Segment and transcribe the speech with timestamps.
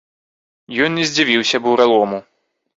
[0.87, 2.17] Ён не здзівіўся буралому.